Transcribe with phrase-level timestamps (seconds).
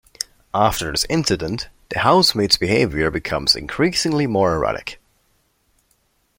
[0.55, 4.99] After this incident, the housemaid's behavior becomes increasingly more erratic.